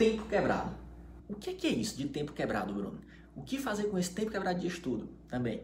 Tempo 0.00 0.24
quebrado. 0.28 0.74
O 1.28 1.34
que 1.34 1.50
é, 1.50 1.52
que 1.52 1.66
é 1.66 1.70
isso 1.70 1.94
de 1.94 2.08
tempo 2.08 2.32
quebrado, 2.32 2.72
Bruno? 2.72 3.00
O 3.36 3.42
que 3.42 3.58
fazer 3.58 3.84
com 3.90 3.98
esse 3.98 4.10
tempo 4.14 4.30
quebrado 4.30 4.58
de 4.58 4.66
estudo 4.66 5.06
também? 5.28 5.62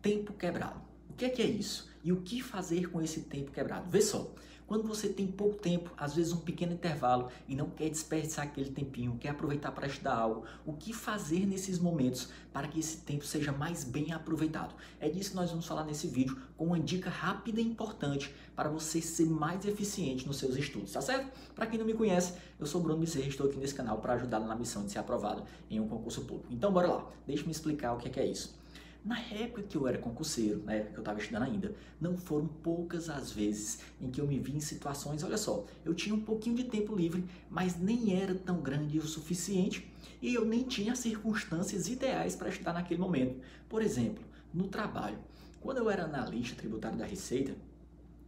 Tempo 0.00 0.32
quebrado. 0.34 0.80
Que 1.18 1.24
é, 1.24 1.28
que 1.30 1.42
é 1.42 1.46
isso? 1.46 1.88
E 2.04 2.12
o 2.12 2.20
que 2.20 2.40
fazer 2.40 2.92
com 2.92 3.02
esse 3.02 3.22
tempo 3.22 3.50
quebrado? 3.50 3.90
Vê 3.90 4.00
só, 4.00 4.32
quando 4.68 4.86
você 4.86 5.08
tem 5.08 5.26
pouco 5.26 5.56
tempo, 5.56 5.90
às 5.96 6.14
vezes 6.14 6.32
um 6.32 6.38
pequeno 6.38 6.74
intervalo 6.74 7.28
e 7.48 7.56
não 7.56 7.68
quer 7.70 7.90
desperdiçar 7.90 8.44
aquele 8.44 8.70
tempinho, 8.70 9.18
quer 9.18 9.30
aproveitar 9.30 9.72
para 9.72 9.88
estudar 9.88 10.14
algo, 10.14 10.44
o 10.64 10.74
que 10.74 10.92
fazer 10.92 11.44
nesses 11.44 11.80
momentos 11.80 12.28
para 12.52 12.68
que 12.68 12.78
esse 12.78 12.98
tempo 12.98 13.24
seja 13.24 13.50
mais 13.50 13.82
bem 13.82 14.12
aproveitado? 14.12 14.76
É 15.00 15.08
disso 15.08 15.30
que 15.30 15.36
nós 15.36 15.50
vamos 15.50 15.66
falar 15.66 15.84
nesse 15.84 16.06
vídeo 16.06 16.38
com 16.56 16.66
uma 16.66 16.78
dica 16.78 17.10
rápida 17.10 17.60
e 17.60 17.64
importante 17.64 18.32
para 18.54 18.68
você 18.68 19.02
ser 19.02 19.26
mais 19.26 19.64
eficiente 19.64 20.24
nos 20.24 20.36
seus 20.36 20.54
estudos, 20.54 20.92
tá 20.92 21.00
certo? 21.00 21.32
Para 21.52 21.66
quem 21.66 21.80
não 21.80 21.86
me 21.86 21.94
conhece, 21.94 22.34
eu 22.60 22.66
sou 22.66 22.80
Bruno 22.80 23.00
Bezerra 23.00 23.26
e 23.26 23.28
estou 23.28 23.48
aqui 23.48 23.58
nesse 23.58 23.74
canal 23.74 23.98
para 23.98 24.12
ajudá-lo 24.12 24.46
na 24.46 24.54
missão 24.54 24.84
de 24.84 24.92
ser 24.92 25.00
aprovado 25.00 25.42
em 25.68 25.80
um 25.80 25.88
concurso 25.88 26.20
público. 26.20 26.46
Então 26.52 26.72
bora 26.72 26.86
lá, 26.86 27.10
deixe-me 27.26 27.50
explicar 27.50 27.92
o 27.94 27.96
que 27.96 28.06
é, 28.06 28.10
que 28.12 28.20
é 28.20 28.26
isso. 28.26 28.56
Na 29.04 29.20
época 29.20 29.62
que 29.62 29.76
eu 29.76 29.86
era 29.86 29.98
concurseiro, 29.98 30.62
na 30.64 30.74
época 30.74 30.92
que 30.92 30.98
eu 30.98 31.02
estava 31.02 31.18
estudando 31.18 31.44
ainda, 31.44 31.74
não 32.00 32.16
foram 32.16 32.46
poucas 32.46 33.08
as 33.08 33.30
vezes 33.30 33.80
em 34.00 34.10
que 34.10 34.20
eu 34.20 34.26
me 34.26 34.38
vi 34.38 34.56
em 34.56 34.60
situações, 34.60 35.22
olha 35.22 35.38
só, 35.38 35.64
eu 35.84 35.94
tinha 35.94 36.14
um 36.14 36.20
pouquinho 36.20 36.56
de 36.56 36.64
tempo 36.64 36.94
livre, 36.94 37.24
mas 37.48 37.78
nem 37.78 38.20
era 38.20 38.34
tão 38.34 38.60
grande 38.60 38.98
o 38.98 39.06
suficiente 39.06 39.90
e 40.20 40.34
eu 40.34 40.44
nem 40.44 40.64
tinha 40.64 40.96
circunstâncias 40.96 41.88
ideais 41.88 42.34
para 42.34 42.48
estudar 42.48 42.72
naquele 42.72 43.00
momento. 43.00 43.40
Por 43.68 43.82
exemplo, 43.82 44.24
no 44.52 44.68
trabalho. 44.68 45.18
Quando 45.60 45.78
eu 45.78 45.90
era 45.90 46.04
analista 46.04 46.56
tributário 46.56 46.98
da 46.98 47.06
Receita, 47.06 47.56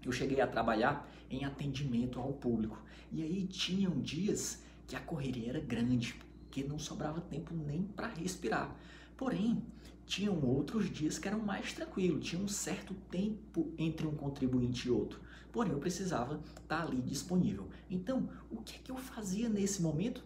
eu 0.05 0.12
cheguei 0.12 0.41
a 0.41 0.46
trabalhar 0.46 1.10
em 1.30 1.45
atendimento 1.45 2.18
ao 2.18 2.32
público. 2.32 2.82
E 3.12 3.23
aí 3.23 3.45
tinham 3.46 4.01
dias 4.01 4.62
que 4.87 4.96
a 4.96 5.01
correria 5.01 5.51
era 5.51 5.60
grande, 5.60 6.15
que 6.51 6.65
não 6.65 6.79
sobrava 6.79 7.21
tempo 7.21 7.55
nem 7.55 7.82
para 7.82 8.09
respirar. 8.09 8.77
Porém, 9.21 9.63
tinham 10.07 10.43
outros 10.43 10.90
dias 10.90 11.18
que 11.18 11.29
eram 11.29 11.40
mais 11.40 11.74
tranquilos, 11.74 12.26
tinha 12.26 12.43
um 12.43 12.49
certo 12.49 12.95
tempo 13.10 13.71
entre 13.77 14.07
um 14.07 14.15
contribuinte 14.15 14.88
e 14.88 14.90
outro. 14.90 15.21
Porém, 15.52 15.73
eu 15.73 15.79
precisava 15.79 16.43
estar 16.59 16.85
ali 16.85 17.02
disponível. 17.02 17.68
Então, 17.90 18.30
o 18.51 18.62
que 18.62 18.77
é 18.77 18.79
que 18.79 18.90
eu 18.90 18.96
fazia 18.96 19.46
nesse 19.46 19.82
momento? 19.82 20.24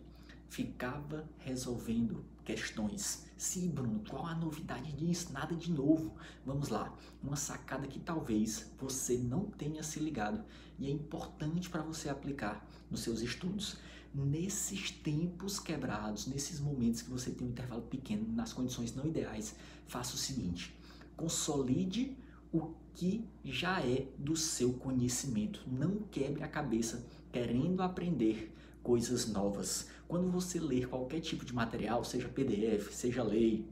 Ficava 0.48 1.28
resolvendo 1.38 2.24
questões. 2.44 3.26
Sim, 3.36 3.68
Bruno, 3.70 4.00
qual 4.08 4.26
a 4.26 4.34
novidade 4.36 4.92
disso? 4.92 5.32
Nada 5.32 5.56
de 5.56 5.72
novo. 5.72 6.14
Vamos 6.46 6.68
lá, 6.68 6.96
uma 7.20 7.34
sacada 7.34 7.88
que 7.88 7.98
talvez 7.98 8.70
você 8.78 9.18
não 9.18 9.46
tenha 9.46 9.82
se 9.82 9.98
ligado 9.98 10.44
e 10.78 10.86
é 10.86 10.90
importante 10.90 11.68
para 11.68 11.82
você 11.82 12.08
aplicar 12.08 12.64
nos 12.88 13.00
seus 13.00 13.22
estudos 13.22 13.76
nesses 14.14 14.90
tempos 14.90 15.58
quebrados, 15.58 16.26
nesses 16.26 16.60
momentos 16.60 17.02
que 17.02 17.10
você 17.10 17.30
tem 17.30 17.46
um 17.46 17.50
intervalo 17.50 17.82
pequeno, 17.82 18.26
nas 18.32 18.52
condições 18.52 18.94
não 18.94 19.06
ideais, 19.06 19.56
faça 19.86 20.14
o 20.14 20.18
seguinte: 20.18 20.74
consolide 21.16 22.16
o 22.52 22.72
que 22.94 23.24
já 23.44 23.80
é 23.80 24.06
do 24.16 24.36
seu 24.36 24.72
conhecimento. 24.74 25.62
Não 25.66 25.98
quebre 26.10 26.44
a 26.44 26.48
cabeça 26.48 27.04
querendo 27.32 27.82
aprender 27.82 28.54
coisas 28.82 29.26
novas. 29.26 29.88
Quando 30.06 30.30
você 30.30 30.60
ler 30.60 30.88
qualquer 30.88 31.20
tipo 31.20 31.44
de 31.44 31.52
material, 31.52 32.04
seja 32.04 32.28
PDF, 32.28 32.92
seja 32.92 33.24
lei, 33.24 33.66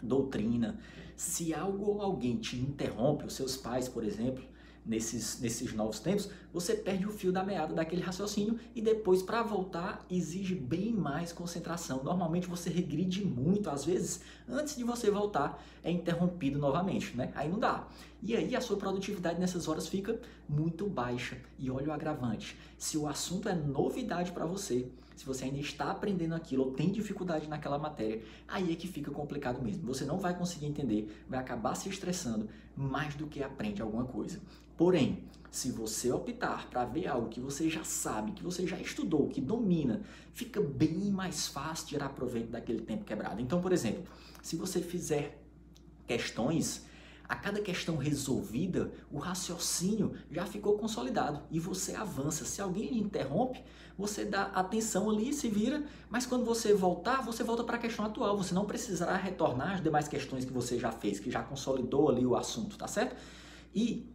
doutrina, 0.00 0.78
se 1.16 1.52
algo 1.52 1.86
ou 1.86 2.02
alguém 2.02 2.36
te 2.36 2.56
interrompe, 2.56 3.24
os 3.24 3.32
seus 3.32 3.56
pais, 3.56 3.88
por 3.88 4.04
exemplo, 4.04 4.44
nesses, 4.84 5.40
nesses 5.40 5.72
novos 5.72 6.00
tempos, 6.00 6.28
você 6.52 6.74
perde 6.74 7.06
o 7.06 7.10
fio 7.10 7.32
da 7.32 7.44
meada 7.44 7.72
daquele 7.72 8.02
raciocínio 8.02 8.58
e 8.74 8.82
depois, 8.82 9.22
para 9.22 9.42
voltar, 9.42 10.04
exige 10.10 10.54
bem 10.54 10.92
mais 10.92 11.32
concentração. 11.32 12.02
Normalmente 12.02 12.46
você 12.46 12.68
regride 12.68 13.24
muito, 13.24 13.70
às 13.70 13.84
vezes, 13.84 14.20
antes 14.48 14.76
de 14.76 14.84
você 14.84 15.10
voltar, 15.10 15.62
é 15.82 15.90
interrompido 15.90 16.58
novamente, 16.58 17.16
né? 17.16 17.32
Aí 17.34 17.48
não 17.48 17.58
dá. 17.58 17.86
E 18.22 18.36
aí 18.36 18.54
a 18.54 18.60
sua 18.60 18.76
produtividade 18.76 19.40
nessas 19.40 19.66
horas 19.66 19.88
fica 19.88 20.20
muito 20.48 20.86
baixa. 20.86 21.36
E 21.58 21.70
olha 21.70 21.88
o 21.88 21.92
agravante: 21.92 22.56
se 22.78 22.98
o 22.98 23.08
assunto 23.08 23.48
é 23.48 23.54
novidade 23.54 24.32
para 24.32 24.46
você, 24.46 24.86
se 25.16 25.24
você 25.24 25.44
ainda 25.44 25.58
está 25.58 25.90
aprendendo 25.90 26.34
aquilo 26.34 26.64
ou 26.64 26.72
tem 26.72 26.90
dificuldade 26.90 27.48
naquela 27.48 27.78
matéria, 27.78 28.22
aí 28.48 28.72
é 28.72 28.76
que 28.76 28.88
fica 28.88 29.10
complicado 29.10 29.62
mesmo. 29.62 29.86
Você 29.86 30.04
não 30.04 30.18
vai 30.18 30.36
conseguir 30.36 30.66
entender, 30.66 31.24
vai 31.28 31.38
acabar 31.38 31.74
se 31.74 31.88
estressando 31.88 32.48
mais 32.76 33.14
do 33.14 33.26
que 33.26 33.42
aprende 33.42 33.82
alguma 33.82 34.04
coisa. 34.04 34.40
Porém, 34.76 35.24
se 35.50 35.70
você 35.70 36.10
optar 36.10 36.68
para 36.70 36.84
ver 36.84 37.06
algo 37.06 37.28
que 37.28 37.38
você 37.38 37.68
já 37.68 37.84
sabe, 37.84 38.32
que 38.32 38.42
você 38.42 38.66
já 38.66 38.80
estudou, 38.80 39.28
que 39.28 39.40
domina, 39.40 40.00
fica 40.32 40.60
bem 40.60 41.10
mais 41.10 41.46
fácil 41.46 41.88
tirar 41.88 42.08
proveito 42.08 42.50
daquele 42.50 42.80
tempo 42.80 43.04
quebrado. 43.04 43.40
Então, 43.40 43.60
por 43.60 43.70
exemplo, 43.70 44.04
se 44.42 44.56
você 44.56 44.80
fizer 44.80 45.38
questões 46.06 46.86
a 47.32 47.36
cada 47.36 47.62
questão 47.62 47.96
resolvida, 47.96 48.92
o 49.10 49.18
raciocínio 49.18 50.12
já 50.30 50.44
ficou 50.44 50.76
consolidado 50.76 51.40
e 51.50 51.58
você 51.58 51.94
avança. 51.94 52.44
Se 52.44 52.60
alguém 52.60 52.90
lhe 52.90 53.00
interrompe, 53.00 53.64
você 53.96 54.22
dá 54.22 54.42
atenção 54.48 55.08
ali, 55.08 55.32
se 55.32 55.48
vira, 55.48 55.82
mas 56.10 56.26
quando 56.26 56.44
você 56.44 56.74
voltar, 56.74 57.22
você 57.22 57.42
volta 57.42 57.64
para 57.64 57.76
a 57.76 57.78
questão 57.78 58.04
atual. 58.04 58.36
Você 58.36 58.52
não 58.52 58.66
precisará 58.66 59.16
retornar 59.16 59.76
às 59.76 59.82
demais 59.82 60.08
questões 60.08 60.44
que 60.44 60.52
você 60.52 60.78
já 60.78 60.92
fez, 60.92 61.18
que 61.18 61.30
já 61.30 61.42
consolidou 61.42 62.10
ali 62.10 62.26
o 62.26 62.36
assunto, 62.36 62.76
tá 62.76 62.86
certo? 62.86 63.16
E 63.74 64.06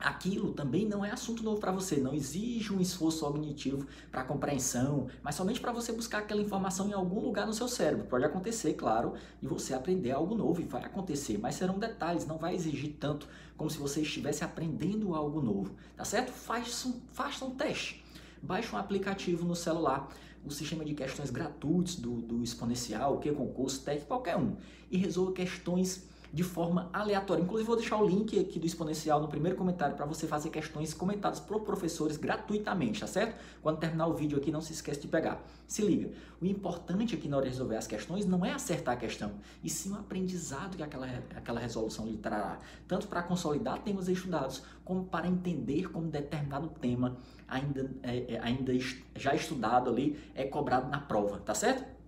aquilo 0.00 0.52
também 0.52 0.86
não 0.86 1.04
é 1.04 1.10
assunto 1.10 1.42
novo 1.42 1.60
para 1.60 1.70
você, 1.70 1.96
não 1.96 2.14
exige 2.14 2.72
um 2.72 2.80
esforço 2.80 3.20
cognitivo 3.20 3.86
para 4.10 4.24
compreensão, 4.24 5.08
mas 5.22 5.34
somente 5.34 5.60
para 5.60 5.72
você 5.72 5.92
buscar 5.92 6.18
aquela 6.18 6.40
informação 6.40 6.88
em 6.88 6.92
algum 6.92 7.20
lugar 7.20 7.46
no 7.46 7.52
seu 7.52 7.68
cérebro. 7.68 8.06
Pode 8.06 8.24
acontecer, 8.24 8.74
claro, 8.74 9.14
e 9.42 9.46
você 9.46 9.74
aprender 9.74 10.10
algo 10.10 10.34
novo, 10.34 10.60
e 10.60 10.64
vai 10.64 10.84
acontecer, 10.84 11.38
mas 11.38 11.54
serão 11.54 11.78
detalhes, 11.78 12.26
não 12.26 12.38
vai 12.38 12.54
exigir 12.54 12.96
tanto 12.98 13.28
como 13.56 13.68
se 13.68 13.78
você 13.78 14.00
estivesse 14.00 14.42
aprendendo 14.42 15.14
algo 15.14 15.42
novo, 15.42 15.74
tá 15.96 16.04
certo? 16.04 16.32
Faça 16.32 16.88
um, 16.88 17.00
faça 17.12 17.44
um 17.44 17.50
teste. 17.50 18.02
Baixe 18.42 18.74
um 18.74 18.78
aplicativo 18.78 19.44
no 19.44 19.54
celular, 19.54 20.08
o 20.42 20.50
sistema 20.50 20.82
de 20.82 20.94
questões 20.94 21.28
gratuitos 21.28 21.96
do, 21.96 22.22
do 22.22 22.42
Exponencial, 22.42 23.18
que 23.18 23.30
concurso, 23.30 23.82
técnico, 23.82 24.08
qualquer 24.08 24.36
um, 24.38 24.56
e 24.90 24.96
resolva 24.96 25.32
questões 25.32 26.08
de 26.32 26.44
forma 26.44 26.88
aleatória. 26.92 27.42
Inclusive, 27.42 27.66
vou 27.66 27.76
deixar 27.76 27.96
o 27.96 28.06
link 28.06 28.38
aqui 28.38 28.58
do 28.58 28.66
Exponencial 28.66 29.20
no 29.20 29.28
primeiro 29.28 29.56
comentário 29.56 29.96
para 29.96 30.06
você 30.06 30.26
fazer 30.26 30.50
questões 30.50 30.94
comentadas 30.94 31.40
por 31.40 31.60
professores 31.60 32.16
gratuitamente, 32.16 33.00
tá 33.00 33.06
certo? 33.06 33.36
Quando 33.62 33.78
terminar 33.78 34.06
o 34.06 34.14
vídeo 34.14 34.38
aqui, 34.38 34.50
não 34.50 34.60
se 34.60 34.72
esquece 34.72 35.00
de 35.00 35.08
pegar. 35.08 35.44
Se 35.66 35.82
liga, 35.82 36.10
o 36.40 36.46
importante 36.46 37.14
aqui 37.14 37.28
na 37.28 37.36
hora 37.36 37.46
de 37.46 37.52
resolver 37.52 37.76
as 37.76 37.86
questões 37.86 38.24
não 38.26 38.44
é 38.44 38.52
acertar 38.52 38.94
a 38.94 38.96
questão, 38.96 39.32
e 39.62 39.68
sim 39.68 39.92
o 39.92 39.94
aprendizado 39.96 40.76
que 40.76 40.82
aquela, 40.82 41.06
aquela 41.34 41.60
resolução 41.60 42.06
lhe 42.06 42.16
trará, 42.16 42.58
tanto 42.86 43.08
para 43.08 43.22
consolidar 43.22 43.78
temas 43.80 44.08
estudados, 44.08 44.62
como 44.84 45.04
para 45.04 45.26
entender 45.26 45.90
como 45.90 46.08
determinado 46.08 46.68
tema 46.68 47.16
ainda, 47.48 47.90
é, 48.02 48.34
é, 48.34 48.40
ainda 48.40 48.72
já 49.14 49.34
estudado 49.34 49.90
ali 49.90 50.18
é 50.34 50.44
cobrado 50.44 50.88
na 50.90 51.00
prova, 51.00 51.38
tá 51.38 51.54
certo? 51.54 51.99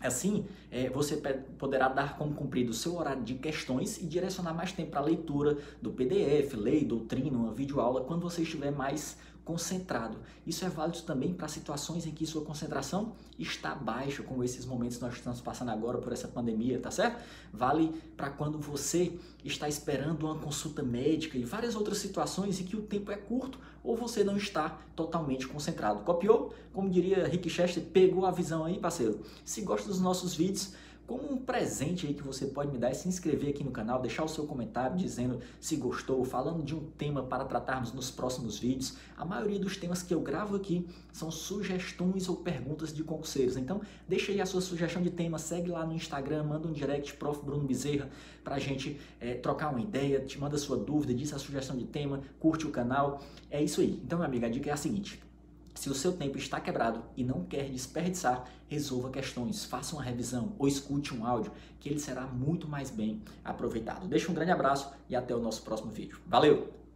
Assim, 0.00 0.46
é, 0.70 0.88
você 0.88 1.16
poderá 1.58 1.88
dar 1.88 2.16
como 2.16 2.34
cumprido 2.34 2.70
o 2.70 2.74
seu 2.74 2.96
horário 2.96 3.22
de 3.22 3.34
questões 3.34 3.98
e 3.98 4.06
direcionar 4.06 4.54
mais 4.54 4.72
tempo 4.72 4.90
para 4.90 5.00
a 5.00 5.04
leitura 5.04 5.58
do 5.80 5.90
PDF, 5.90 6.54
lei, 6.54 6.84
doutrina, 6.84 7.36
uma 7.36 7.52
videoaula, 7.52 8.02
quando 8.02 8.22
você 8.22 8.42
estiver 8.42 8.70
mais 8.70 9.18
concentrado. 9.44 10.18
Isso 10.46 10.64
é 10.64 10.68
válido 10.68 11.02
também 11.02 11.32
para 11.32 11.48
situações 11.48 12.06
em 12.06 12.12
que 12.12 12.26
sua 12.26 12.44
concentração 12.44 13.12
está 13.38 13.74
baixa, 13.74 14.22
como 14.22 14.44
esses 14.44 14.64
momentos 14.64 14.98
que 14.98 15.04
nós 15.04 15.14
estamos 15.14 15.40
passando 15.40 15.70
agora 15.70 15.98
por 15.98 16.12
essa 16.12 16.28
pandemia, 16.28 16.78
tá 16.78 16.90
certo? 16.90 17.22
Vale 17.52 17.88
para 18.16 18.30
quando 18.30 18.58
você 18.58 19.18
está 19.44 19.68
esperando 19.68 20.26
uma 20.26 20.38
consulta 20.38 20.82
médica 20.82 21.38
e 21.38 21.44
várias 21.44 21.74
outras 21.74 21.98
situações 21.98 22.60
em 22.60 22.64
que 22.64 22.76
o 22.76 22.82
tempo 22.82 23.10
é 23.10 23.16
curto 23.16 23.58
ou 23.82 23.96
você 23.96 24.22
não 24.22 24.36
está 24.36 24.78
totalmente 24.94 25.48
concentrado. 25.48 26.04
Copiou? 26.04 26.54
Como 26.72 26.90
diria 26.90 27.26
Rick 27.26 27.48
Chester, 27.48 27.82
pegou 27.82 28.26
a 28.26 28.30
visão 28.30 28.64
aí, 28.64 28.78
parceiro? 28.78 29.20
Se 29.44 29.62
gosta 29.62 29.88
dos 29.88 30.00
nossos 30.00 30.34
vídeos, 30.34 30.74
como 31.10 31.32
um 31.32 31.36
presente 31.36 32.06
aí 32.06 32.14
que 32.14 32.22
você 32.22 32.46
pode 32.46 32.70
me 32.70 32.78
dar 32.78 32.90
é 32.90 32.94
se 32.94 33.08
inscrever 33.08 33.50
aqui 33.50 33.64
no 33.64 33.72
canal, 33.72 34.00
deixar 34.00 34.22
o 34.22 34.28
seu 34.28 34.46
comentário 34.46 34.96
dizendo 34.96 35.40
se 35.60 35.74
gostou, 35.74 36.24
falando 36.24 36.62
de 36.62 36.72
um 36.72 36.84
tema 36.96 37.24
para 37.24 37.44
tratarmos 37.44 37.92
nos 37.92 38.12
próximos 38.12 38.60
vídeos. 38.60 38.96
A 39.16 39.24
maioria 39.24 39.58
dos 39.58 39.76
temas 39.76 40.04
que 40.04 40.14
eu 40.14 40.20
gravo 40.20 40.54
aqui 40.54 40.86
são 41.12 41.28
sugestões 41.28 42.28
ou 42.28 42.36
perguntas 42.36 42.94
de 42.94 43.02
concurseiros. 43.02 43.56
Então, 43.56 43.80
deixa 44.06 44.30
aí 44.30 44.40
a 44.40 44.46
sua 44.46 44.60
sugestão 44.60 45.02
de 45.02 45.10
tema, 45.10 45.36
segue 45.36 45.68
lá 45.68 45.84
no 45.84 45.94
Instagram, 45.94 46.44
manda 46.44 46.68
um 46.68 46.72
direct, 46.72 47.14
prof. 47.14 47.44
Bruno 47.44 47.66
Bezerra, 47.66 48.08
para 48.44 48.54
a 48.54 48.60
gente 48.60 49.00
é, 49.18 49.34
trocar 49.34 49.72
uma 49.72 49.80
ideia, 49.80 50.20
te 50.20 50.38
manda 50.38 50.56
sua 50.58 50.76
dúvida, 50.76 51.12
diz 51.12 51.34
a 51.34 51.40
sugestão 51.40 51.76
de 51.76 51.86
tema, 51.86 52.20
curte 52.38 52.68
o 52.68 52.70
canal. 52.70 53.20
É 53.50 53.60
isso 53.60 53.80
aí. 53.80 54.00
Então, 54.04 54.20
minha 54.20 54.28
amiga, 54.28 54.46
a 54.46 54.50
dica 54.50 54.70
é 54.70 54.72
a 54.72 54.76
seguinte. 54.76 55.20
Se 55.80 55.88
o 55.88 55.94
seu 55.94 56.12
tempo 56.12 56.36
está 56.36 56.60
quebrado 56.60 57.02
e 57.16 57.24
não 57.24 57.42
quer 57.42 57.70
desperdiçar, 57.70 58.44
resolva 58.68 59.08
questões, 59.08 59.64
faça 59.64 59.96
uma 59.96 60.02
revisão 60.02 60.52
ou 60.58 60.68
escute 60.68 61.14
um 61.14 61.24
áudio 61.24 61.50
que 61.80 61.88
ele 61.88 61.98
será 61.98 62.26
muito 62.26 62.68
mais 62.68 62.90
bem 62.90 63.22
aproveitado. 63.42 64.06
Deixa 64.06 64.30
um 64.30 64.34
grande 64.34 64.50
abraço 64.50 64.92
e 65.08 65.16
até 65.16 65.34
o 65.34 65.40
nosso 65.40 65.62
próximo 65.62 65.90
vídeo. 65.90 66.20
Valeu! 66.26 66.79